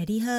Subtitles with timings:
[0.00, 0.32] 哎，你好，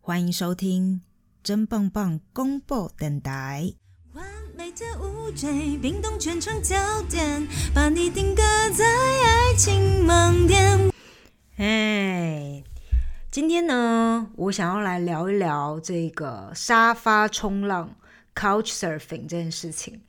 [0.00, 1.02] 欢迎收听
[1.40, 3.72] 真棒棒公布电台。
[4.12, 4.26] 完
[4.56, 6.74] 美的无罪，冰冻全场焦
[7.08, 8.42] 点，把你定格
[8.76, 10.90] 在爱情盲点。
[11.58, 12.64] 哎，
[13.30, 17.94] 今天呢，我想要来聊一聊这个沙发冲浪
[18.34, 20.00] （couch surfing） 这件事情。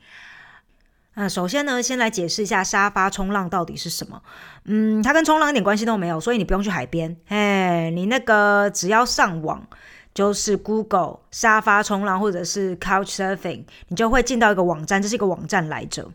[1.20, 4.22] 那首先呢，先来解释一下沙发冲浪到底是什么。
[4.64, 7.14] 嗯，它跟冲浪一点关系都没有，所以你不用去海边。
[7.28, 9.68] 哎，你那个只要上网，
[10.14, 16.10] 就是 Google 沙发冲浪或者是 Couch Surfing，你就会进到一个网站，这是一个网站来着。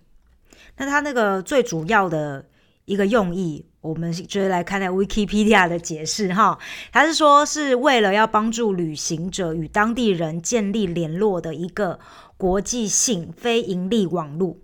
[0.79, 2.47] 那它那个最主要的
[2.87, 6.59] 一个用意，我们就是来看那 Wikipedia 的解释哈。
[6.91, 12.01] 它是说是为了要帮助旅行者与当地人建立联络的一个
[12.39, 14.57] 国际性非盈利网络。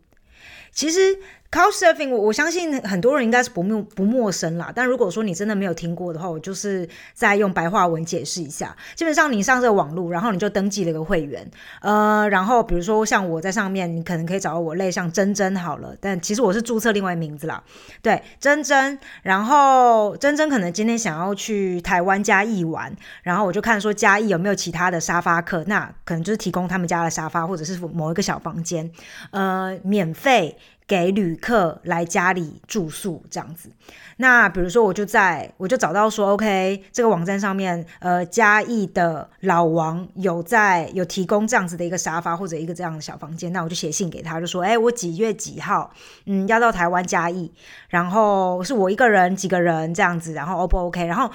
[0.72, 1.18] 其实。
[1.50, 4.70] Couchsurfing，我我相信很多人应该是不陌不陌生啦。
[4.72, 8.76] 但如果说你真的没有听过的话，我就是再用白话文解释一下。
[8.94, 11.44] 基本上你上这个网络，然后你就登记了一个会员，
[11.82, 17.60] 呃，然后比如说像我在上面，你可能可以找到我类像珍珍好了，但其实我是注册另外名字啦。
[18.00, 28.88] 对，珍珍，然后珍珍可能今天想要去台湾嘉义玩，然后我就看说嘉义有没有其他的沙发客，那可能就是提供他们家的沙发或者是某一个小房间，
[29.32, 30.56] 呃，免费。
[30.90, 33.70] 给旅客来家里住宿这样子，
[34.16, 45.94] 那比如说我就在我就找到说，OK，这个网站上面，呃，嘉义的老王有在有提供这样子的一个沙发或者一个这样的小房间，那我就写信给他，就说，哎，我几月几号，
[46.26, 47.52] 嗯，要到台湾嘉义，
[47.88, 51.30] 然后是我一个人几个人这样子，然后 O 不 OK，然后，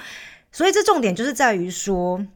[0.52, 2.26] 所以这重点就是在于说。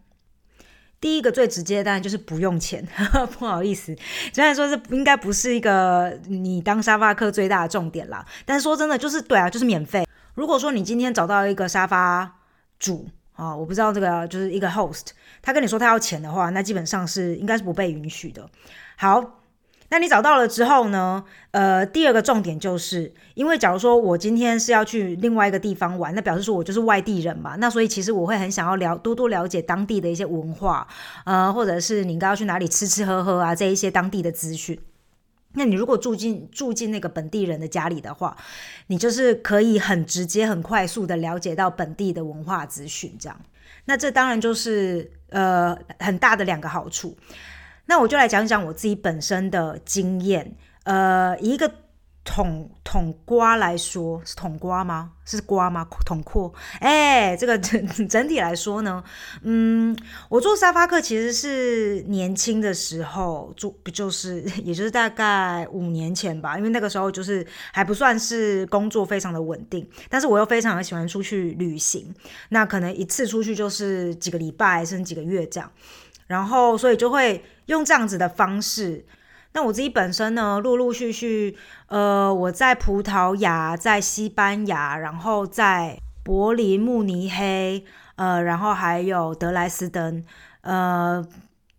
[1.00, 2.86] 第一个最直接的当然就是不用钱，
[3.38, 3.96] 不好意思，
[4.32, 10.06] 虽然说这应该不是一个你当沙发客最大的重点啦，但是说真的就是对啊，就是免费。
[10.34, 12.40] 如果说你今天找到一个沙发
[12.78, 15.06] 主啊，我不知道这个就是一个 host，
[15.40, 18.48] 他跟你说他要钱的话，那基本上是应该是不被允许的。
[18.96, 19.39] 好。
[19.90, 21.24] 那你找到了之后呢？
[21.50, 27.56] 呃，第二个重点就是，因为假如说我今天是要去另外一个地方玩，那表示说我就是外地人嘛。
[27.56, 30.86] 那所以其实我会很想要了多多了解当地的一些文化，
[31.24, 34.78] 呃，或者是你应该要去哪里吃吃喝喝啊，这一些当地的资讯。
[35.54, 38.36] 那你如果住进住进那个本地人的家里的话，
[38.86, 43.12] 你就是可以很直接、很快速的了解到本地的文化资讯。
[43.18, 43.36] 这样，
[43.86, 47.16] 那这当然就是呃很大的两个好处。
[47.90, 50.54] 那我就来讲讲我自己本身的经验。
[50.84, 51.68] 呃，一个
[52.22, 55.10] 统统瓜来说，是统瓜吗？
[55.24, 55.84] 是瓜吗？
[56.06, 56.54] 统阔？
[56.78, 59.02] 哎，这个整 整体来说呢，
[59.42, 59.96] 嗯，
[60.28, 66.56] 我做沙发客其实是年轻的时候做，不就是也就是大概五年前吧。
[66.56, 72.14] 因为那个时候就是还不算是工作非常的稳定，但是我又非常的喜欢出去旅行。
[72.50, 75.68] 那可能一次出去就是几个礼拜甚至几个月这样。
[76.30, 79.04] 然后，所以就会用这样子的方式。
[79.52, 81.56] 那我自己本身呢，陆陆续续，
[81.88, 90.24] 呃，我在葡萄牙，在西班牙，然后在柏林、慕尼黑，呃，然后还有德莱斯登，
[90.60, 91.26] 呃。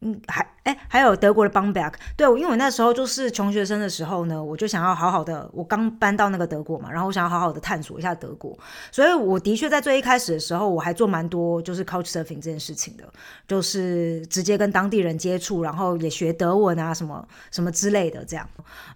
[0.04, 8.58] 嗯，还哎，还有德国的 Bamberg，对，因为我那时候就是穷学生的时候呢，我就想要好好的，我刚搬到那个德国嘛，然后我想要好好的探索一下德国，
[8.92, 13.04] 所以我的确在最一开始的时候，我还做蛮多就是 Couch Surfing 这件事情的，
[13.48, 18.48] 就是直接跟当地人接触，然后也学德文啊，什么什么之类的，这样，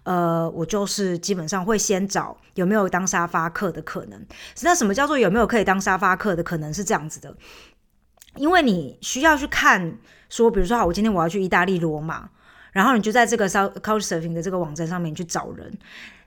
[0.02, 4.20] 呃，我就是基本上会先找有没有当沙发客的可能，
[4.62, 7.32] 那什么叫做有没有可以当沙发客的可能是这样子的，
[8.36, 9.98] 因为你需要去看。
[10.28, 12.28] 说，比如说，好，我今天我要去意大利罗马，
[12.72, 15.72] 然后你就在这个 Couchsurfing 的这个网站上面去找人，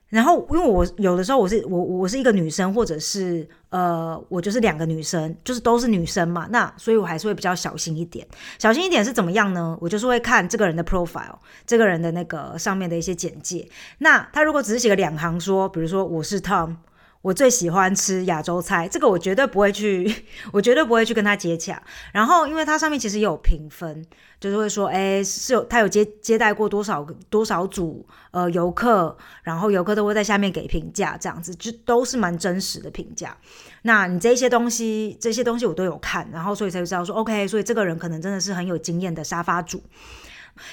[0.08, 8.25] 然后因为我有的时候我是我我是一个女生，或者是呃我就是两个女生，就是都是女生嘛，那所以我还是会比较小心一点。
[8.58, 9.78] 小心一点是怎么样呢？
[9.81, 11.36] 我就是会看这个人的 profile，
[11.68, 13.68] 这个人的那个上面的一些简介。
[13.98, 16.78] 那他如果只是写个两行说，比如说我是 Tom。
[17.22, 20.09] 我最喜欢吃亚洲菜，这个我绝对不会去，
[20.53, 21.81] 我绝对不会去跟他接洽。
[22.13, 24.06] 然后，因为它上面其实也有评分，
[24.39, 33.36] 就是会说，哎，是有他有接接待过多少多少组呃游客，然后游客都会在下面给评价，这样子就都是蛮真实的评价。
[33.81, 39.83] 那你这些东西，这些东西我都有看，然后所以才知道说，OK，所以这个人可能真的是很有经验的沙发主。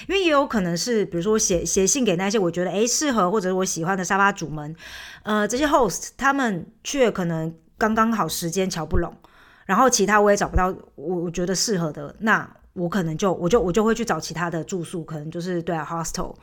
[0.07, 4.75] 因为也有可能是，比如说写写信给那些我觉得诶适合或者我喜欢的沙发主们，
[5.23, 9.13] 呃，这些 host 他们却可能刚刚好时间瞧不拢，
[9.65, 16.35] 然后其他我也找不到我我觉得适合的，那我可能就我就我就会去找其他的住宿，可能就是对啊 hostel。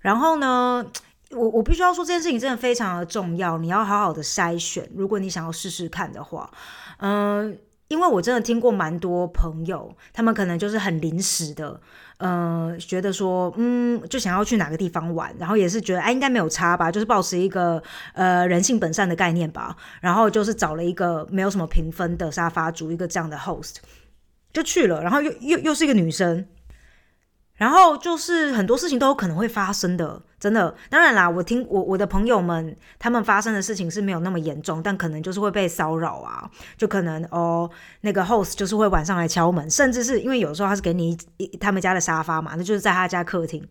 [0.00, 0.84] 然后呢，
[1.30, 6.50] 我我必须要说这件事情真的非常的重要，你要好好的筛选，如果你想要试试看的话，
[6.98, 7.58] 嗯。
[7.88, 11.78] 因为我真的听过蛮多朋友，他们可能就是很临时的，
[12.18, 17.82] 嗯，觉得说，嗯，就想要去哪个地方玩，然后也是觉得，哎，应该没有差吧，就是保持一个
[18.12, 23.76] 呃人性本善的概念吧，然后就是找了一个没有什么评分的沙发主，一个这样的 host，
[24.52, 26.46] 就去了，然后又又又是一个女生。
[27.56, 30.74] 然后就是很多事情都有可能会发生的，真的。
[30.90, 37.70] 当然啦，我听我我的朋友们他们发生的事情是没有那么严重，但可能就是会被骚扰啊，就可能哦，
[38.02, 43.66] 那个 host 就是会晚上来敲门，甚至是因为有时候他是给你一他们家的沙发嘛，那就是在他家客厅，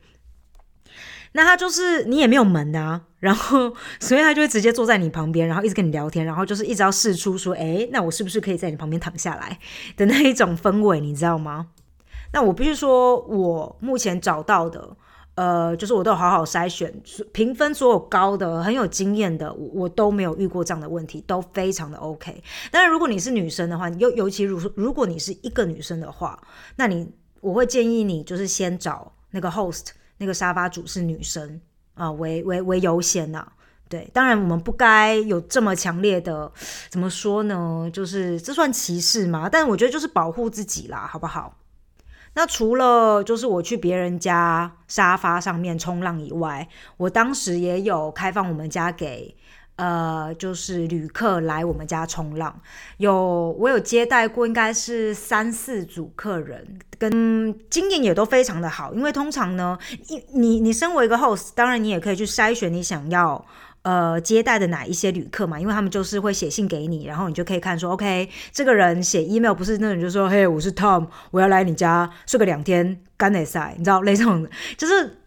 [1.33, 9.59] 那他就是你也没有门啊，然后所以他就会直接坐在你旁边，然后一直跟你聊天，然后就是一直要试出说，哎，那我是不是可以在你旁边躺下来
[9.95, 11.67] 的那一种氛围，你知道吗？
[12.33, 14.97] 那我必须说，我目前找到的，
[15.35, 16.93] 呃，就是我都有好好筛选，
[17.31, 22.43] 评分所有高的、很有经验的，我我都没有遇过这样的问题，都非常的 OK。
[22.71, 26.39] 但是，如果你是女生的话，尤尤其如如果你是一个女生的话，
[26.75, 29.87] 那你我会建议你就是先找那个 host，
[30.17, 31.59] 那个沙发主是女生
[31.95, 33.47] 啊，为为为优先呐。
[33.89, 36.51] 对，当然我们不该有这么强烈的，
[36.89, 37.89] 怎么说呢？
[37.93, 39.47] 就是这算歧视吗？
[39.47, 41.55] 但我觉得就是保护自己啦，好不好？
[42.35, 49.35] 那除了就是我去别人家沙发上面冲浪以外，我当时也有开放我们家给
[49.75, 52.61] 呃，就是旅客来我们家冲浪。
[52.97, 58.93] 有我有接待过，应该是三四组客人，跟经验也都非常的好。
[58.93, 59.77] 因为通常呢，
[60.09, 63.45] 你你你身为一个 host，当然你也可以去筛选你想要。
[63.83, 65.59] 呃，接待的哪一些旅客嘛？
[65.59, 74.47] 因为他们就是会写信给你，然后你就可以看说，OK，这个人写 email 不是那种，就说，嘿，我是 Tom，我要来你家睡个两天，干内赛，你知道，类似这种，
[74.77, 75.17] 就是。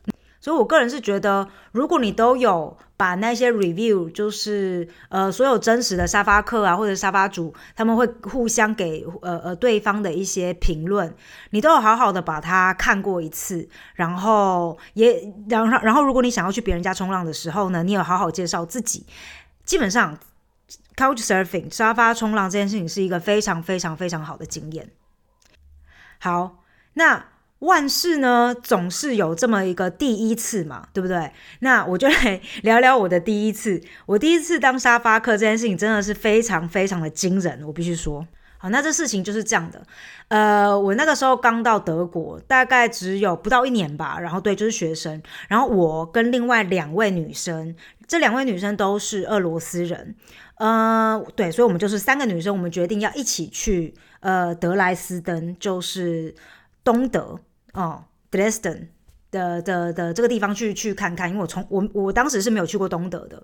[0.46, 11.12] 所以，我个人是觉得，如果你都有把那些 review，就是呃，所有真实的沙发客啊，或者沙发主，他们会互相给呃呃对方的一些评论，
[11.50, 19.04] 你都有好好的把它看过一次，然后也然后然后，如果你想要去别人家冲浪的时候呢，你有好好介绍自己。
[19.64, 20.16] 基本上
[20.94, 24.93] ，couch surfing 沙发冲浪这件事情是一个非常非常非常好的经验。
[26.20, 26.62] 好，
[26.94, 27.25] 那。
[27.61, 31.32] 万事呢，总是有这么一个第一次嘛，对不对？
[31.61, 33.81] 那我就来聊聊我的第一次。
[34.05, 38.26] 我第一次当沙发客这件事情真的是非常非常的惊人，我必须说。
[38.58, 39.82] 好，那这事情就是这样的。
[40.29, 44.19] 呃，我那个时候刚到德国，大概只有不到一年吧。
[44.20, 45.23] 然后对，就是学生。
[45.49, 47.75] 然后我跟另外两位女生，
[48.06, 50.14] 这两位女生都是俄罗斯人。
[50.56, 56.35] 呃，对，所以我们就是三个女生，我们决定要一起去呃德莱斯登，就是
[56.85, 57.38] 东德。
[57.76, 58.02] 哦
[58.32, 58.88] ，Dresden
[59.31, 63.43] 的的的这个地方去去看看，因为我从我我当时是没有去过东德的。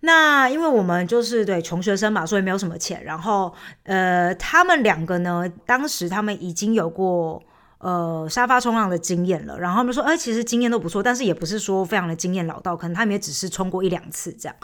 [0.00, 3.02] 那因为我们就是对穷学生嘛，所以没有什么钱。
[3.02, 3.52] 然后
[3.84, 7.42] 呃，他们两个呢，当时他们已经有过
[7.78, 9.58] 呃沙发冲浪的经验了。
[9.58, 14.54] 然后他们说，哎，其实经验都不错，但是也不是说非常的经验老道，可能他们也只是冲过一两次这样。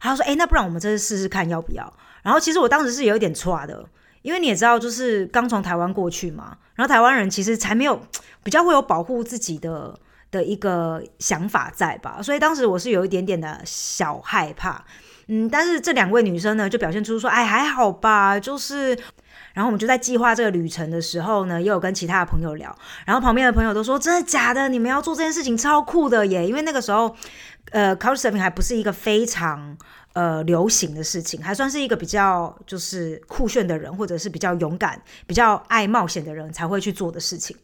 [0.00, 1.92] 他说，哎，那不然我们这次试试看要不要？
[2.22, 3.84] 然后其实我当时是有一点错的。
[4.22, 8.00] 因为你也知道，就是刚从台湾过去嘛，然后台湾人其实才没有
[8.42, 9.98] 比较会有保护自己的
[10.30, 14.84] 的一个想法在吧，所以当时我是有一点点的小害怕，
[15.26, 18.90] 嗯，但是这两位女生呢就表现出说，哎，还好吧，就是，
[19.54, 24.68] 然后我们就在计划这个旅程的时候呢，也有跟其他的朋友聊，然后旁边的朋友都说，真的假的？
[24.68, 26.46] 你们要做这件事情超酷的耶！
[26.46, 27.14] 因为那个时候，
[27.72, 29.76] 呃，Couchsurfing 还不是一个非常。
[30.14, 37.56] 呃，流行的事情还算是一个比较就是酷炫的人，或者是比较勇敢、比较爱冒险的人才会去做的事情。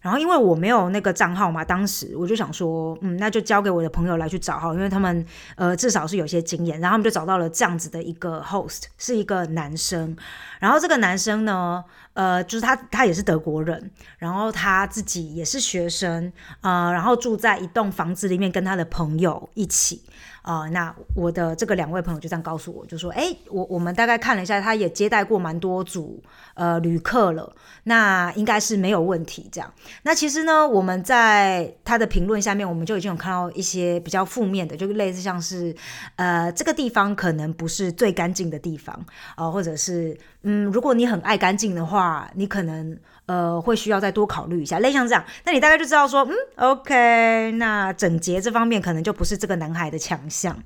[0.00, 5.26] 然后，因为我没有那个账号嘛，当时我就想说，嗯，那就交给我的朋友来去找号，因为他们
[5.56, 6.80] 呃至少是有些经验。
[6.80, 10.16] 然后他们就找到了这样子的一个 host，是一个男生。
[10.60, 20.02] 然后这个男生呢，呃，就是他他也是德国人，然后他自己也是学生啊，然后住在一栋房子里面，跟他的朋友一起。
[20.42, 26.22] 啊，那我的这个两位朋友就这样告诉我，就说，哎，我我们大概看了一下，他也接待过蛮多组
[26.54, 27.54] 呃旅客了，
[27.84, 29.72] 那应该是没有问题这样。
[30.02, 35.74] 那其实呢，我们在他的评论下面，我们就已经有看到一些比较负面的，就类似像是，
[36.16, 38.98] 呃，这个地方可能不是最干净的地方
[39.34, 42.98] 啊，或者是，嗯，如果你很爱干净的话，你可能。
[43.28, 50.56] 呃，会需要再多考虑一下，类像这样，那你大概就知道说，嗯，OK，那整洁这方面可能就不是这个男孩的强项。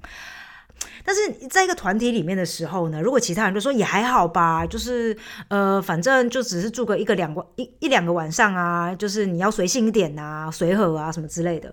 [1.04, 5.16] 但是在一个团体里面的时候呢，如果其他人就说也还好吧，就是
[5.48, 11.72] 呃，反正就只是住个一个两个一一两个晚上啊，就是你要随性一点啊，随和啊什么之类的。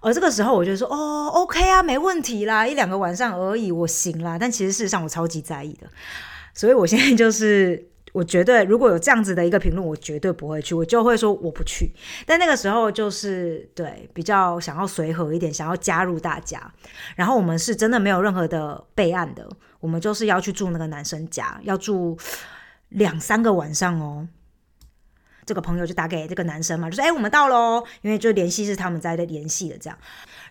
[0.00, 4.36] 而这个时候我就说，哦，OK 啊，没问题啦，一两个晚上而已，我行啦。
[4.38, 5.86] 但其实事实上我超级在意的，
[6.52, 7.88] 所以我现在就是。
[8.12, 11.90] 我绝对如果有这样子的一个评论，我绝对不会去，我就会说我不去。
[12.26, 16.72] 但那个时候就是对比较想要随和一点，想要加入大家。
[17.16, 19.48] 然后我们是真的没有任何的备案的，
[19.80, 22.16] 我们就是要去住那个男生家，要住
[22.90, 24.26] 两三个晚上哦。
[25.48, 29.98] 这个朋友就打给这个男生嘛，就说：“哎，我们到喽。”因为就联系是他们在的联系的这样。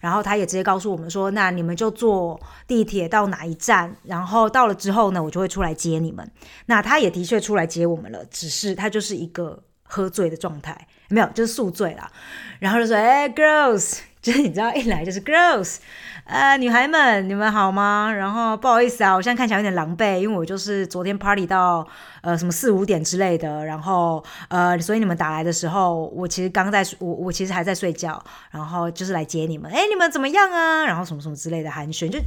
[0.01, 6.27] 然后他也直接告诉我们说：“那你们就坐地铁到哪一站，然后到了之后呢，我就会出来接你们。”
[6.65, 12.11] 那他也的确出来接我们了，只是他就是一个喝醉的状态，没有，就是宿醉啦。
[12.59, 15.77] 然后就说：“哎，girls。”就是你知道，一来就是 girls，
[16.25, 18.11] 呃，女孩们，你们好吗？
[18.11, 21.87] 然后不好意思啊，我现在看起来有点狼狈，因为我就是昨天 party 到
[22.21, 28.21] 呃什么四五点之类的，然后呃，所以你们打来的时候，我其实刚在，我我其实还在睡觉，
[28.51, 29.71] 然后就是来接你们。
[29.71, 30.83] 哎，你们怎么样啊？
[30.83, 32.19] 然后什么什么之类的寒暄，就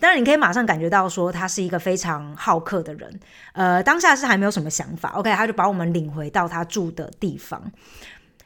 [0.00, 3.20] 当然你可以马上感觉到说他是一个非常好客的人。
[3.52, 7.60] 呃，当下是还没有什么想法，OK，他就把我们领回到他住的地方。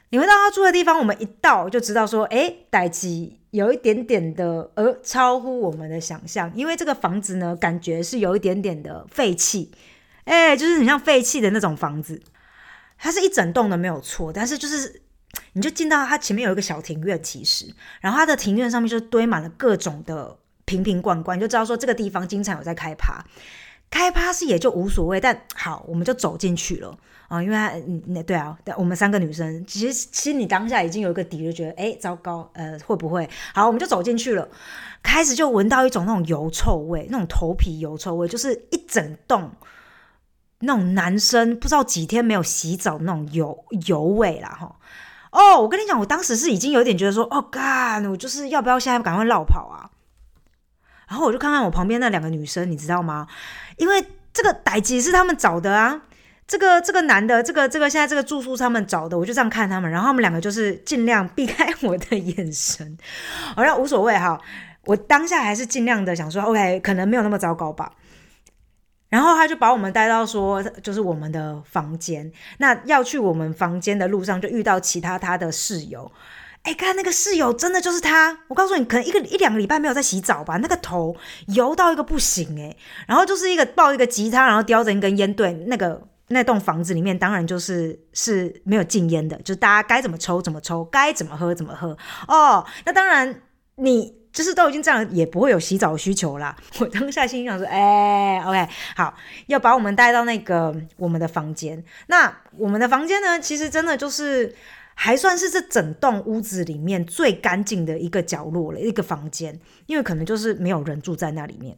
[0.09, 6.51] 你回到他住的地方，我们一到就知道说，哎，代基有一点点的，呃，超乎我们的想象。
[6.55, 9.71] 因为这个房子呢，感觉是有一点点的废弃，
[10.23, 12.21] 哎，就是很像废弃的那种房子。
[12.97, 15.01] 它是一整栋的没有错，但是就是
[15.53, 17.65] 你就进到它前面有一个小庭院，其实，
[17.99, 23.23] 然后它的庭院上面就堆满了各种的瓶瓶罐罐，就知道说这个地方经常有在开趴。
[23.89, 26.97] 开趴是也就无所谓，但好，我们就走进去了。
[27.27, 33.29] 啊，因为嗯，那对啊，我们三个女生，其实其实你当下已经有一个底，就觉得哎，糟糕，呃，会不会？
[33.53, 34.47] 好，我们就走进去了，
[35.03, 39.51] 开始就闻到一种那种油臭味，那种头皮油臭味，就是一整栋
[40.59, 44.75] 那种男生不知道几天没有洗澡那种油油味啦，哈。
[45.31, 49.91] 哦，我跟你讲，我当时是已经有点觉得说，哦干，我就是要不要现在赶快绕跑啊？
[51.07, 53.27] 然后我就看看我旁边那两个女生，你知道吗？
[53.77, 56.01] 因为这个歹机是他们找的啊。
[56.47, 62.97] 这个这个男的，这个这个现在这个住宿他们找的，我就这样看他们，然后他们两个就是尽量避开我的眼神，
[63.53, 64.39] 好像无所谓哈。
[64.85, 67.91] 我当下还是尽量的想说，OK，可能没有那么糟糕吧。
[69.09, 72.31] 然后他就把我们带到说，就是我们的房间。
[72.59, 76.09] 那要去我们房间的路上，就遇到其他他的室友。
[76.67, 78.37] 哎，看那个室友，真的就是他。
[78.49, 81.15] 我告诉你，可能一个一两个礼拜没有在洗澡吧，那个头
[81.47, 82.75] 油到一个不行哎。
[83.07, 86.07] 然后就是一个抱一个吉他，然后叼着一根烟对那个。
[86.29, 91.97] 那栋房子里面当然就是是没有禁烟的，就是大家该怎么抽怎么抽，该怎么喝怎么喝。
[92.27, 93.33] 哦，那当然
[93.75, 96.53] 你就是都已经这样，也不会有洗澡需求啦。
[96.79, 101.81] 我当下心想说，哎，OK，好，要把我们带到那个我们的房间。
[102.07, 104.53] 那我们的房间呢，其实真的就是
[104.99, 111.77] 还算是这整栋屋子里面最干净的一个角落了，一个房间，因为可能就是没有人住在那里面。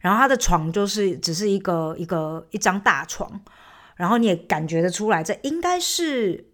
[0.00, 3.40] 然后他的床就是只是一个一个一张大床，
[3.94, 6.46] 然后你也感觉得出来，这应该是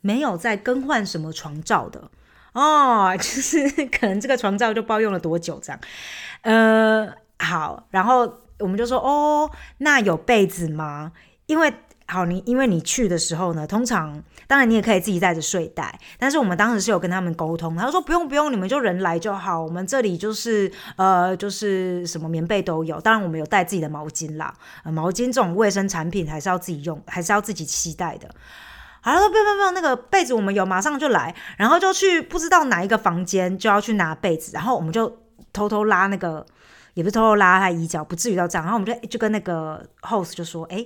[0.00, 2.12] 没有在更换什么床罩的
[2.52, 5.80] 哦， 就是可能这个床罩就不知道用了多久这样。
[6.42, 11.10] 呃，好，然后我们就说哦，那有被子吗？
[11.46, 11.74] 因为。
[12.12, 24.52] 好，你因为你去的时候呢，通常当然你也可以自己带着睡袋，但是我们当时是有跟他们沟通，他说不用不用，你们就人来就好，我们这里就是呃就是什么棉被都有，当然我们有带自己的毛巾啦，
[24.84, 28.28] 毛巾这种卫生产品还是要自己用，还是要自己期待的。
[29.00, 35.10] 好，他说不用不用，那个被子我们有，马上就来，然后就去不知道哪一个房间就要去拿被子，然后我们就
[35.50, 36.44] 偷偷拉那个，
[36.92, 40.84] 也不是偷偷拉他衣角，不至于到这样，然后我们就就跟那个 host 就说，哎。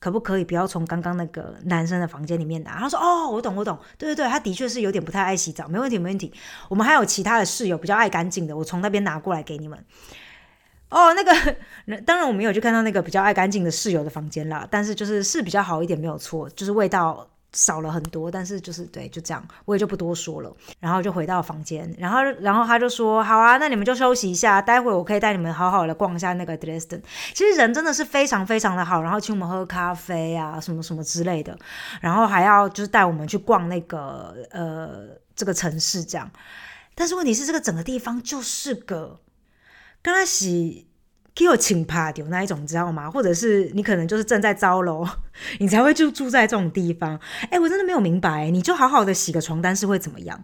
[0.00, 2.78] 可不可以不要从刚刚那个男生的房间里面拿？
[2.78, 3.78] 他说：“哦，我懂，我懂。
[3.96, 6.32] 对对对，他的确是有点不太爱洗澡，没问题，没问题。
[6.68, 9.78] 我们还有其他的室友比较爱干净的，我从那边拿过来给你们。
[10.90, 20.56] 哦，那个，当然我没有去看到那个比较爱干净的室友的房间啦，但是就是是比较好一点，没有错，就是味道。”少了很多，但是就是对，就这样，我也就不多说了。
[20.78, 27.02] 然后就回到房间，然后然后他就说：“好啊，那你们就休息一下，待会我可以带你们好好的逛一下那个 Dresden。
[27.34, 31.58] 其实人真的是非常非常的好，然后请我们喝咖啡啊，什么什么之类的，
[32.00, 36.30] 然后还要就是带我们去逛那个呃这个城市这样。
[36.94, 39.18] 但是问题是，这个整个地方就是个
[40.00, 40.87] 刚开始。
[41.38, 43.08] 给我请趴丢那一种，你知道吗？
[43.08, 45.06] 或者是你可能就是正在招楼，
[45.60, 47.16] 你才会就住在这种地方。
[47.48, 50.42] 哎，我真的没有明白，你就好好的洗个床单是会怎么样？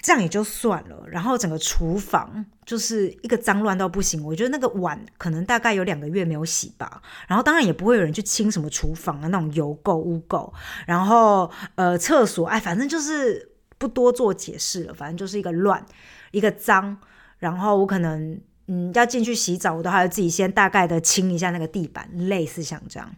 [0.00, 1.04] 这样也就算了。
[1.08, 7.02] 然后整个厨房就是一个脏乱到不行，我觉得那个碗可能大概有两个月没有洗吧。
[7.28, 10.50] 然后当然也不会有人去清什么厨房啊那种油垢污垢。
[10.86, 15.84] 然后呃厕所，哎，反正就是不多做解释了，反正就是一个乱，
[16.30, 16.96] 一个脏。
[17.38, 18.40] 然后我可能。
[18.66, 23.10] 嗯要进去洗澡，我都还要自己先大概的清一下那个地板，类似像这样。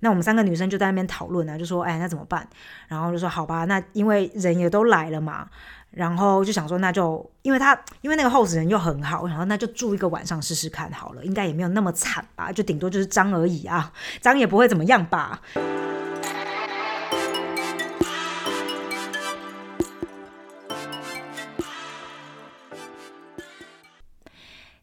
[0.00, 2.48] 那我们三个女生就在那边讨论啊，就说：“哎，那怎么办？”
[2.86, 5.48] 然后就说：“好吧，那因为人也都来了嘛。”
[5.90, 15.40] 然后就想说，那就因为他因为那个 host 人又很好，然后那就住一个晚上试试看好了，应该也没有那么惨吧，就顶多就是脏而已啊，脏也不会怎么样吧。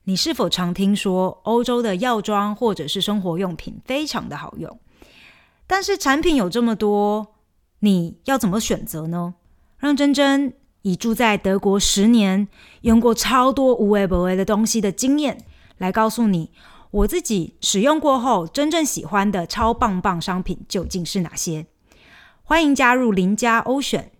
[0.05, 4.79] 你是否常听说欧洲的药妆或者是生活用品非常的好用？
[5.67, 7.35] 但是产品有这么多，
[7.79, 9.33] 你要怎么选择呢？
[9.79, 12.47] 让珍珍以住在德国十年、
[12.81, 15.43] 用过超多无微不微的东西的经验，
[15.79, 16.51] 来告诉你
[16.91, 21.65] 我自己使用过后真正喜欢的超棒棒商品究竟是哪些。
[22.43, 24.11] 欢迎加入邻家欧选，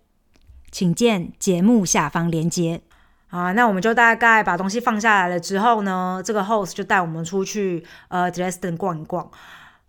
[0.72, 2.82] 请见节目下方链接。
[3.28, 9.30] 啊，那我们就大概把东西放下来了之后呢，这个 host 就带我们出去呃德莱斯顿逛一逛。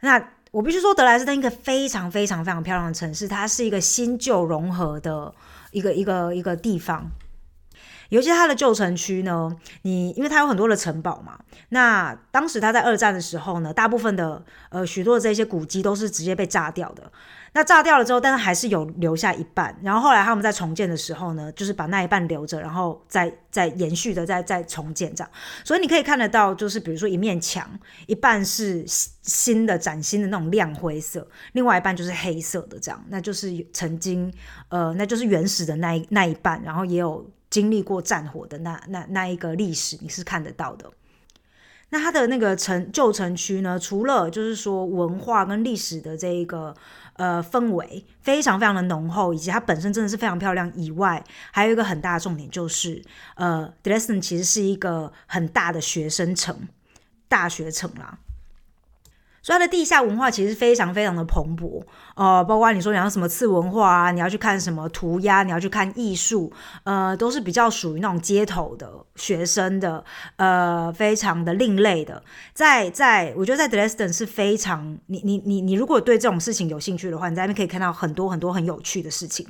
[0.01, 5.33] 那我必须说，德莱斯登一个非常非常非常漂亮的城市，它是一个新旧融合的
[5.71, 7.11] 一个一个一个地方。
[8.09, 11.37] 尤其它的旧城区呢，你因为它有很多的城堡嘛，
[11.69, 17.11] 那当时它在二战的时候呢，大部分的呃许多的这些古迹都是直接被炸掉的。
[17.53, 19.75] 那炸掉了之后，但是还是有留下一半。
[19.81, 25.31] 然后后来他们在重建的时候呢，就是把那一半留着，然后再再延续的再再重建这样。
[25.63, 27.67] 所以你可以看得到，就是比如说一面墙，
[28.05, 33.03] 一半是新的崭新的那种亮灰色，另外一半就是黑色的这样。
[33.09, 34.31] 那就是曾经
[34.69, 40.91] 呃，那就是原始的那一那一半，然后也有经历过战火的那那那一个历史，你是看得到的。
[41.89, 46.75] 那它的那个城旧城区呢，除了就是说文化跟历史的这一个。
[47.17, 50.71] 呃，氛围非常非常的浓厚，以及它本身真的是非常漂亮。
[50.75, 53.01] 以外，还有一个很大的重点就是，
[53.33, 56.55] 呃，Dresden 其实是一个很大的学生城，
[57.27, 58.19] 大学城啦。
[59.47, 61.81] 所以它的地下文化其实非常非常的蓬勃，
[62.15, 66.51] 呃，包括你说你要什么次文化啊，你要去看什么涂鸦，你要去看艺术，
[66.83, 70.03] 呃，都是比较属于那种街头的学生的，
[70.35, 72.21] 呃，非常的另类的。
[72.53, 79.47] 在在，我觉得在 Dresden 是非常，你你你你如果对这种事情有兴趣的话，你在那边可以看到很多很多很有趣的事情。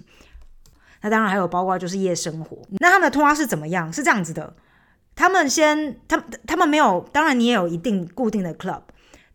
[1.02, 2.60] 那当然还有包括就是夜生活。
[2.78, 3.92] 那他们的通话是怎么样？
[3.92, 4.56] 是这样子的，
[5.16, 8.82] 他们先，他他们没有，当然你也有一定固定的 club。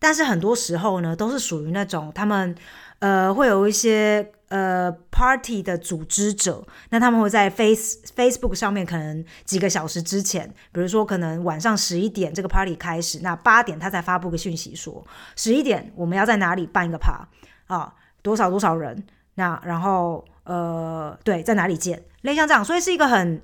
[0.03, 2.53] 但是很多时候呢，都是属于那种他们
[2.99, 17.25] 呃会有一些呃 party 的组织者，那他们会在 face Facebook 上面可能几个小时之前，比如说可能晚上十一点这个 party 开始，那八点他才发布个讯息说十一点我们要在哪里办一个 pa
[17.69, 19.05] 啊，多少多少人，
[19.37, 23.41] 那然后呃对在哪里见，类像这样，所以是一个很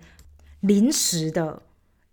[0.60, 1.62] 临时的。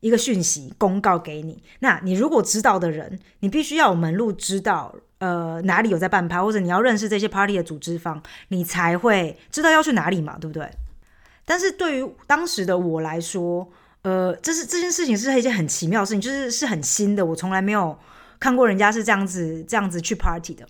[0.05, 10.69] 一个讯息公告给你，那你如果知道的人，你必须要有门路知道，呃，哪里有在办趴，或者你要认识这些 party 的组织方，你才会知道要去哪里嘛，对不对？
[11.43, 13.67] 但是对于当时的我来说，
[14.03, 17.97] 呃，这是这件事情是一件很奇妙的事情，就是是很新的，我从来没有
[18.39, 20.67] 看过人家是这样子这样子去 party 的。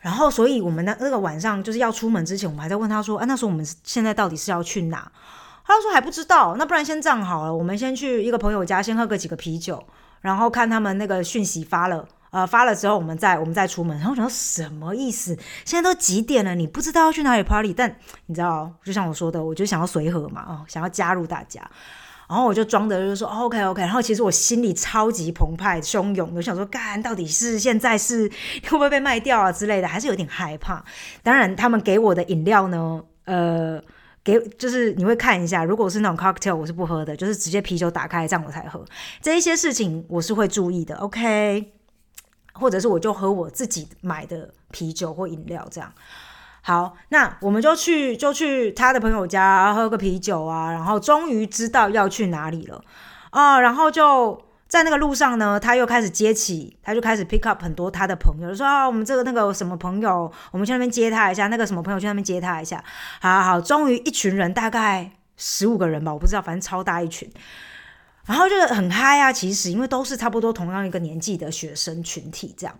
[0.00, 5.10] 然后，所以我们那那个晚上就是要出门之前，我们还在问他说，啊，那时候我们现在到底是要去哪？
[5.64, 9.82] 他说还不知道，那不然先这样好了，我们先去一个朋友家，先喝个几个啤酒，
[10.20, 13.96] 然后看他们那个讯息发了，呃，发了之后，我们再我们再出门。
[13.98, 15.36] 然后我想什么意思？
[15.64, 16.54] 现在都几点了？
[16.54, 17.72] 你不知道要去哪里 party？
[17.72, 17.96] 但
[18.26, 21.60] 你知道，就像我说的，我就想要随和嘛，哦，想要加入大家。
[22.28, 23.82] 然后我就装的就是说 OK OK。
[23.82, 28.28] 然后其实我心里超级澎湃汹涌，我想说，干到底是现在是
[28.64, 30.84] 会不会被卖掉啊之类的，还是有点害怕。
[31.22, 33.80] 当然，他们给我的饮料呢，呃。
[34.24, 38.84] 给就是你会看一下，如果是那种 cocktail，我是不喝的，就是直接啤酒打开这样我才喝。
[39.20, 41.72] 这一些事情我是会注意的，OK？
[42.54, 45.92] 或者是我就喝我自己买的啤酒或饮料这样。
[46.60, 52.84] 好，那我们就去就去他的朋友家喝个啤酒啊，然后终于知道要去哪里了
[53.30, 54.42] 啊，然后就。
[54.72, 62.82] 在那个路上呢，他又开始接起，他就开始 pick up 很多他的朋友，说啊，我们这个那个什么朋友，我们去那边接他一下，那个什么朋友去那边接他一下，
[63.20, 67.30] 好好，终于一群人，大概十五个人吧，我不知道，反正超大一群，
[68.24, 72.74] 然后就是很嗨啊，其实因为都是差不多同样一个年纪的学生群体这样，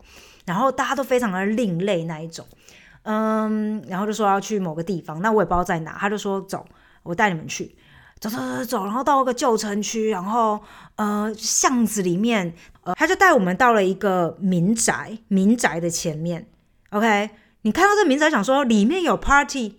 [0.47, 2.47] 然后大家都非常的另类那一种，
[3.03, 6.65] 嗯，然后就说要去某个地方，那我也不知道在哪，他就说走，
[7.03, 7.77] 我带你们去。
[8.23, 10.61] 走走走走，然后到一个旧城区，然后
[10.95, 12.55] 呃巷子里面，
[12.85, 16.47] 呃他就带我们到了一个民宅，民宅的前面。
[16.91, 17.31] OK，
[17.63, 19.75] 你看到这民宅，想说里面有 party，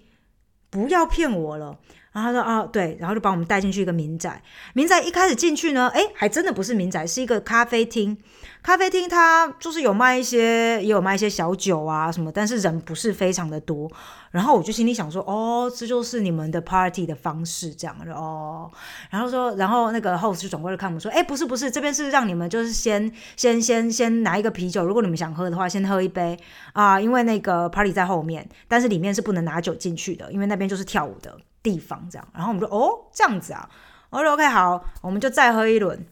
[0.69, 1.79] 不要骗我了。
[2.13, 4.41] 然后他说啊对，然后就把我们带进去一个民宅。
[4.73, 8.17] 民宅一开始进去呢，哎，还真的不是民宅，是一个咖啡厅。
[8.62, 13.91] 咖啡厅它就是有卖一些，也有卖一些小酒啊什么，但是人不是非常的多。
[14.32, 18.71] 然后我就心里想说，哦，这就是你们的 party 的方式，这样哦。
[19.10, 26.38] 然后说，然后那个 host 就转过来看我们说，哎，不是不是，这边是让你们就是先先先先拿一个啤酒，如果你们想喝的话，先喝一杯
[26.71, 31.38] 啊，因为那个 party 在后面，但是里面是不能拿酒进去的，因为那边就是跳舞的。
[31.63, 33.67] 地方这样，然后我们说哦这样子啊，
[34.10, 36.06] 我说 OK 好，我们就再喝一轮，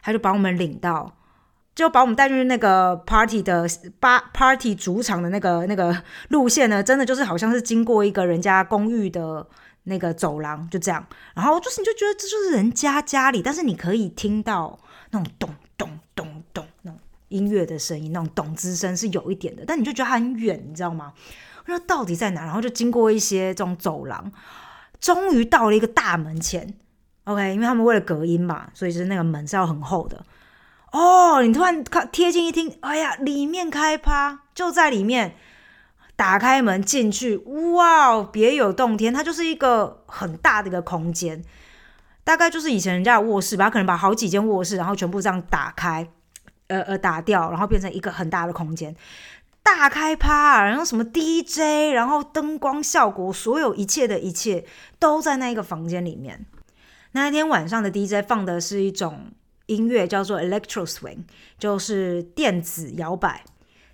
[0.00, 1.16] 他就把我们领到，
[1.74, 3.66] 就把我们带去那个 party 的
[3.98, 9.46] 八 party 主场的那个那个路线呢，真的就是好像是经过一个人家公寓的
[9.84, 14.78] 那个走廊，就这样，然后就是你就觉得这就是人家家里，但是你可以听到
[15.10, 21.12] 那种咚咚咚咚那种音乐的声音，那种咚之声是有一点的，但你就觉得它很远，你知道吗？
[21.66, 22.44] 那到底在哪？
[22.44, 24.30] 然后就经过一些这种走廊，
[25.00, 26.74] 终于到了一个大门前。
[27.24, 30.24] OK，因为他们为了隔音嘛，所以就是那个门是要很厚的。
[30.92, 35.36] 哦，你突然看贴近一听，哎呀，里面开趴就在里面。
[36.16, 39.12] 打开门进去，哇，别有洞天！
[39.12, 41.42] 它就是一个很大的一个空间，
[42.22, 43.68] 大概就是以前人家的卧室吧。
[43.68, 46.08] 可能把好几间卧室，然后全部这样打开，
[46.68, 48.94] 呃呃打掉，然后变成一个很大的空间。
[49.64, 54.64] 大开趴，然后什么 DJ，然后灯光效果，所有一切的一切
[54.98, 56.44] 都在那一个房间里面。
[57.12, 59.32] 那一天晚上的 DJ 放的是一种
[59.66, 61.20] 音乐，叫做 Electro Swing，
[61.58, 63.42] 就是电子摇摆，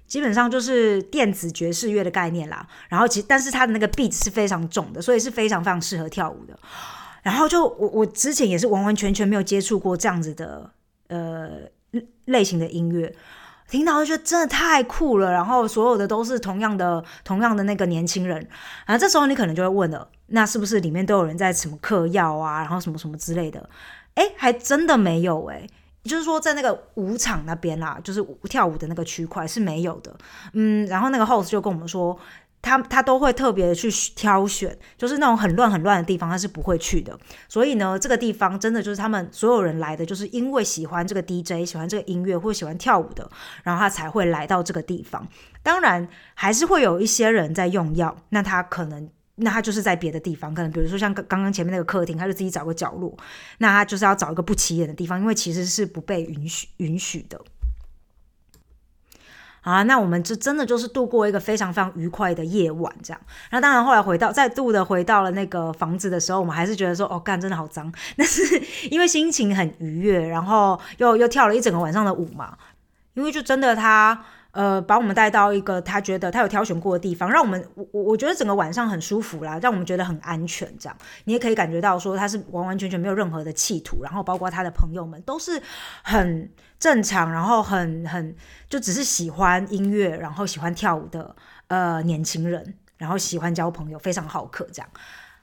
[0.07, 2.67] 基本上就是电子爵士乐的概念啦。
[2.89, 6.59] 然后其但是它的那个 beat 是非常重的，所以是非常非常适合跳舞的。
[7.23, 10.73] 然后就我我之前也是完完全全没有接触过这样子的
[11.07, 11.51] 呃
[12.25, 13.15] 类型的音乐。
[13.71, 18.37] 听到就觉得真的太酷了，然后所有的都是同样的、同样的那个年轻人，
[18.85, 23.71] 然后，这时候你可能就会问了，那是不是里面都有人在什么嗑药啊，然后什么什么之类的？
[24.15, 25.67] 哎，还真的没有哎，
[26.03, 30.15] 就是说在那个舞场那边啦，就是跳舞的那个区块是没有的，
[30.53, 32.19] 嗯，然后那个 host 就跟我们说。
[32.63, 37.19] 他他都会特别的去挑选，就是那种很乱很乱的地方，他是不会去的。
[37.49, 43.29] 所以呢，这个地方真的就是他们所有人来的，就是因为喜欢这个 DJ，喜欢这个音乐或喜欢跳舞的，
[43.63, 45.27] 然后他才会来到这个地方。
[45.63, 53.17] 当然，还是会有一些人在用药，那他可能，那他就是在别的地方，可能比如说像刚刚前面那个客厅，他就自己找个角落，
[53.59, 57.41] 那他就是要找一个不起眼的地方，因为其实是不被允许允许的。
[59.63, 63.21] 啊，那我们就真的就是度过一个非常非常愉快的夜晚，这样。
[63.51, 67.93] 那当然后来回到再度的回到了那个房子的时候，我们还是觉得说，哦，干真的好脏。
[68.17, 68.43] 但是
[68.91, 72.57] 因为心情很愉悦，然后又又跳了一整个晚上的舞嘛，
[73.15, 74.25] 因为就真的他。
[74.53, 80.69] 呃，把我们带到一个他觉得他有挑选过的地方，让我们我我觉得整个晚上很舒服啦，让我们觉得很安全。
[80.77, 85.63] 这样你也可以感觉到说他是完完全全没有任何的企图，然后包括他的朋友们都是
[86.03, 88.35] 很正常，然后很很
[88.69, 91.37] 就只是喜欢音乐，然后喜欢跳舞的
[91.69, 94.67] 呃年轻人，然后喜欢交朋友，非常好客。
[94.73, 94.89] 这样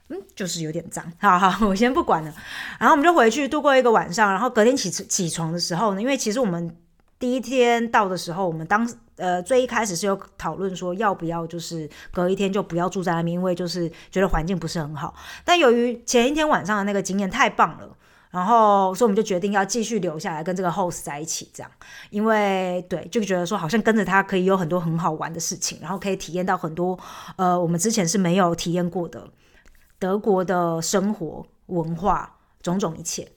[0.08, 1.10] 嗯，就是有点脏。
[1.18, 2.34] 好好，我先不管了。
[2.78, 6.76] 然后我们就回去度过一个晚上，然后隔天起起床的时候呢，因为其实我们。
[7.18, 15.12] 第一天到的时候，我们当呃最一开始是有讨论说要不要就是隔一天就不要住在那边，因为就是觉得环境不是很好。
[15.44, 17.96] 但由于前一天晚上的那个经验太棒了，
[18.30, 21.70] 然后所以我们就决定要继续留下来跟这个 host 在一起，这样，
[22.10, 26.96] 因为对就觉得说好像跟着他可以有很多很好玩的事情，然后可以体验到很多
[27.36, 29.28] 呃我们之前是没有体验过的
[29.98, 33.28] 德国的生活文化种种一切。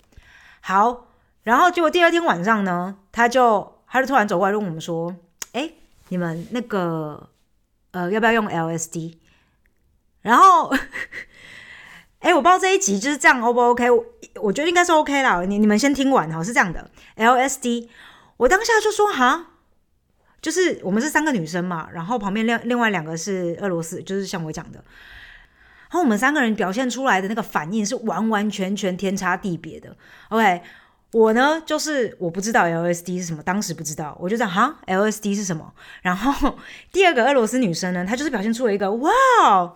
[0.62, 1.08] 好。
[1.44, 5.16] 然后结果第二天晚上呢，他就他就突然走过来问我们说
[5.54, 5.72] ：“哎，
[6.10, 7.30] 你们那个
[7.92, 9.18] 呃要不要用 LSD？”
[10.22, 10.72] 然后，
[12.22, 13.90] 哎，我不知道这一集就是这样 O 不 OK？
[13.90, 15.42] 我我觉得应该是 OK 啦。
[15.44, 17.90] 你你们先听完哈，是这样的 LSD。
[18.38, 19.48] 我当下就说：“哈，
[20.42, 29.98] 就是我们是三个女生嘛，然后旁边另另外两个是俄罗斯，就是像我讲的，然后我们三个人表现出来的那个反应是完完全全天差地别的。
[30.30, 30.62] OK。”
[31.14, 35.74] 我呢，就是我不知道 LSD 是什么，当时不知道，我就讲哈，LSD 是什么？
[36.02, 36.58] 然后
[36.94, 39.74] 第二个俄罗斯女生呢，她就是表现出了一个哇，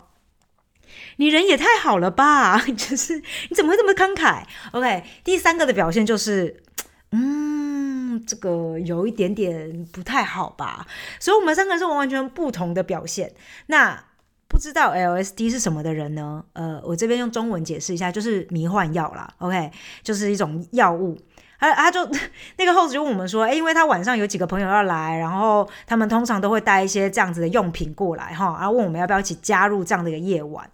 [1.18, 3.18] 你人也太好了吧， 就是
[3.50, 6.64] 你怎么会这么慷慨？OK，第三个的表现就是，
[7.12, 10.88] 嗯，这个有一点点不太好吧？
[11.20, 13.34] 所以我们三个人是完完全不同的表现。
[13.68, 14.06] 那。
[14.48, 16.44] 不知道 LSD 是什么的人呢？
[16.54, 19.28] 呃，我这边用中文解释一下，就是迷幻药啦。
[19.40, 19.72] OK，
[20.04, 21.18] 就是一种药物。
[21.60, 22.06] 他他就
[22.58, 30.70] 那个 host 就问我们说，哎，因为他晚上有几个朋友要来，然后他们通常都会带一些这样子的用品过来哈，然后问我们要不要一起加入这样的一个夜晚。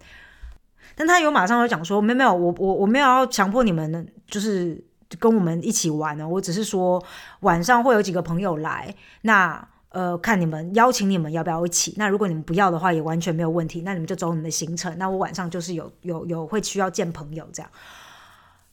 [0.94, 4.84] 但他有马上就讲说，没有没有，我我我没有要强迫你们，就是
[5.18, 6.28] 跟我们一起玩呢。
[6.28, 7.02] 我只是说
[7.40, 11.94] 晚上会有几个朋友来，那呃看你们邀请你们要不要一起。
[11.96, 13.82] 那如果你们不要的话，也完全没有问题。
[13.82, 14.96] 那你们就走你们的行程。
[14.98, 17.70] 那我晚上就是有有有会需要见朋友这样。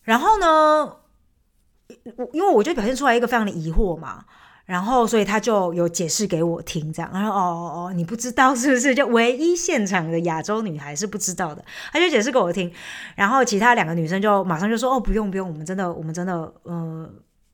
[0.01, 0.95] 然后呢，
[2.17, 4.25] 我因为我就表现出来一个非常的疑惑嘛。
[4.65, 7.10] 然后，所以他就有解释给我听，这样。
[7.12, 8.93] 然后，哦哦哦，你不知道是不是？
[8.93, 12.71] 就唯一现场的亚洲女孩是不知道的，他就解释给我听。
[13.15, 17.10] 然后，其他两个女生就马上就说：“哦，不用不用，我们真的，我们真的，呃，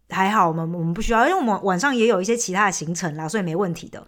[0.09, 4.05] 还好，我们我们不需要，因为我们晚上也有一些其他的行程啦，所以没问题的。”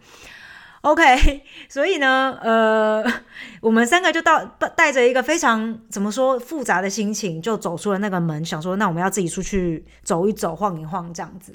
[0.81, 3.03] OK， 所以呢，呃，
[3.61, 11.53] 我们三个就到带着一个非常怎么说复杂的心情，就走出了那个门，想说，那我们要自己出去走一走，晃一晃，这样子。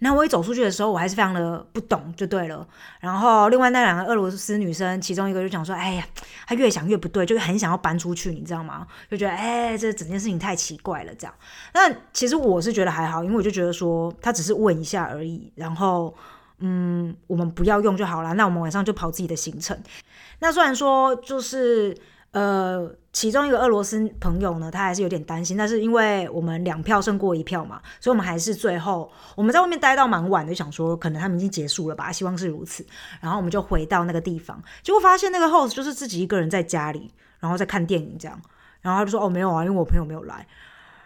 [0.00, 2.66] 那我一走出去的时候，我还是非常的不懂，就对了。
[3.00, 6.06] 然后另外那两个俄罗斯女生，其中一个就讲说：“哎呀，
[6.46, 8.86] 她越想越不对，就很想要搬出去，你知道吗？
[9.10, 11.34] 就觉得哎，这整件事情太奇怪了，这样。
[11.74, 15.52] 那其实我是觉得还好，因为我就觉得说，她只是问一下而已。
[15.56, 16.14] 然后，
[16.58, 18.34] 嗯，我们不要用就好了。
[18.34, 19.76] 那我们晚上就跑自己的行程。
[20.38, 21.96] 那虽然说就是。
[22.32, 32.86] 呃，其中一个俄罗斯朋友呢，他还是有点担心，但是因为我们两票胜过一票嘛，所以我们还是最后我们在外面待到蛮晚的，想说可能他们已经结束了吧，希望是如此。
[33.20, 37.10] 然后我们就回到那个地方，结果发现那个 host 就是自己一个人在家里，
[37.40, 38.40] 然后在看电影这样。
[38.82, 40.46] 然后他就说：“哦，没有啊，因为我朋友没有来。”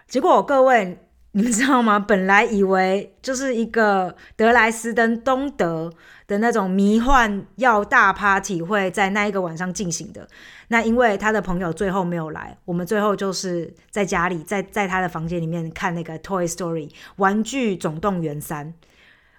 [0.08, 1.08] 结果各位。
[1.34, 1.98] 你们知道吗？
[1.98, 5.90] 本来以为就是一个德莱斯登东德
[6.26, 10.28] 的那种迷幻药大 party 会在那一个晚上进行的。
[10.68, 18.74] 那因为他的朋友最后没有来，我们最后就是在家里，在在他的房间里面看那个 Toy Story 玩具总动员三。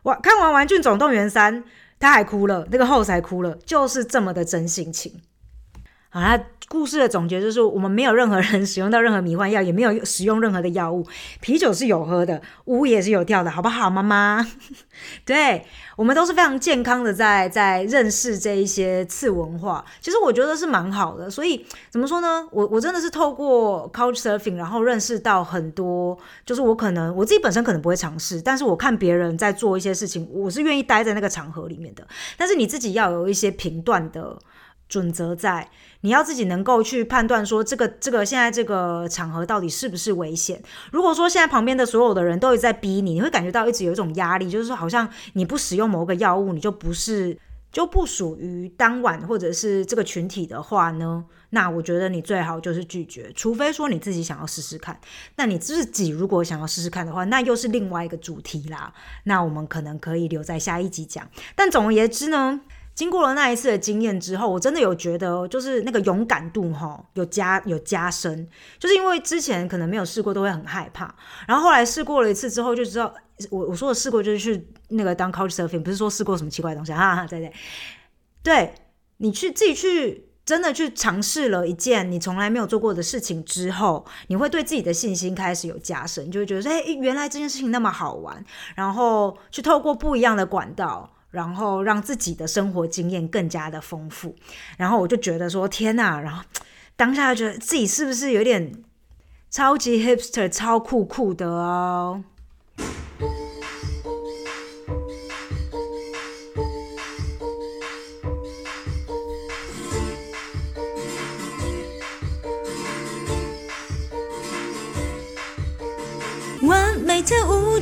[0.04, 1.64] 哇，看完玩具总动员三，
[2.00, 5.22] 他还哭了，那个后才哭了，就是这么的真性情。
[6.10, 11.06] 好啦，故事的总结就是，我们没有任何人使用到任何迷幻药，也没有使用任何的药物。
[11.40, 14.48] 啤酒是有喝的，舞也是有跳的，好不好，妈妈？
[15.26, 19.86] 对我们都是非常健康的，在在认识这一些次文化。
[20.02, 21.30] 其实我觉得是蛮好的。
[21.30, 22.48] 所以怎么说呢？
[22.52, 32.08] 我我真的是透过 Couch Surfing，然后认识到很多，就是我可能我自己本身可能不会尝试，但是我看别人在做一些事情，我是愿意待在那个场合里面的。
[32.38, 34.40] 但是你自己要有一些评断的。
[34.94, 35.68] 准则在，
[36.02, 40.62] 你要自己能够去判断说这个这个现在这个场合到底是不是危险。
[40.92, 47.36] 如果说现在旁边的所有的人都在逼你，你会感觉到一直有一种压力，就是说好像你不使用某个药物，你就不是
[47.72, 55.00] 就不属于当晚或者是这个群体的话呢，那我觉得你最好就是拒绝，除非说你自己想要试试看。
[55.38, 58.94] 那你自己如果想要试试看的话，那又是另外一个主题啦。
[59.24, 61.28] 那我们可能可以留在下一集讲。
[61.56, 62.62] 但总而言之呢。
[62.96, 68.48] 经过了那一次的经验之后，我真的有觉得，就是那个勇敢度哈，有加有加深。
[68.78, 71.14] 就是因为之前可能没有试过，都会很害怕。
[71.48, 73.12] 然后后来试过了一次之后，就知道
[73.50, 77.52] 我我说的试过就是去那个当 couch surfing，不是说试过什么奇怪的东西哈哈，对对，
[78.44, 78.74] 对
[79.18, 88.46] 你去自己去真的去尝试了一件你从来没有做过的事情之后，你会对自己的信心开始有加深，就会觉得说，哎，原来这件事情那么好玩。
[88.76, 91.10] 然后去透过不一样的管道。
[91.34, 94.36] 然后让自己的生活经验更加的丰富，
[94.78, 96.44] 然后我就觉得说天哪，然后
[96.96, 98.72] 当下觉得自己是不是有点
[99.50, 102.24] 超级 hipster、超酷酷的哦。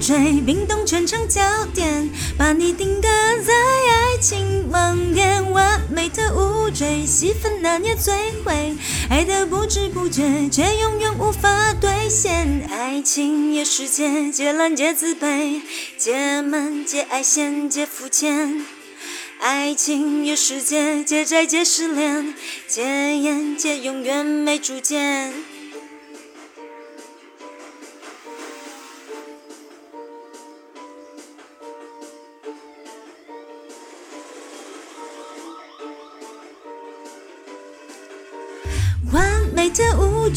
[0.01, 1.41] 坠，冰冻全场焦
[1.73, 3.07] 点，把你定格
[3.45, 5.49] 在爱情盲点。
[5.51, 8.11] 完美的舞坠，戏份拿捏摧
[8.43, 8.75] 毁，
[9.09, 12.67] 爱的不知不觉，却永远无法兑现。
[12.69, 15.61] 爱情也是劫，劫难劫自卑，
[15.97, 18.65] 劫闷劫爱现劫肤浅。
[19.39, 22.33] 爱情也是劫，劫债劫失恋，
[22.67, 25.33] 劫烟劫永远没主见。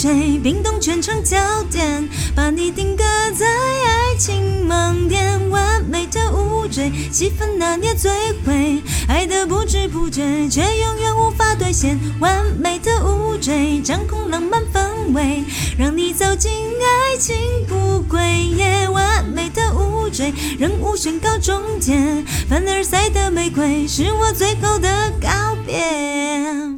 [0.05, 1.39] 舞坠，冰冻全场焦
[1.71, 3.03] 点，把你定格
[3.35, 5.49] 在爱情盲点。
[5.49, 8.11] 完美的舞坠，戏份拿捏最
[8.45, 11.99] 会，爱的不知不觉，却永远无法兑现。
[12.21, 15.43] 完美的舞坠，掌控浪漫氛围，
[15.79, 17.35] 让你走进爱情
[17.67, 18.21] 不归
[18.59, 18.87] 夜。
[18.91, 26.75] 完美的舞坠，任务宣告终点，凡尔赛的玫瑰，是我最后的告别。